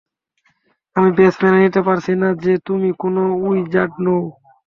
আমি 0.95 1.09
ব্যস 1.17 1.35
মেনে 1.41 1.59
নিতে 1.63 1.81
পারছি 1.87 2.11
না 2.21 2.29
যে 2.43 2.53
তুমি 2.67 2.89
কোনো 3.01 3.21
উইজার্ড 3.41 3.93
নও। 4.03 4.21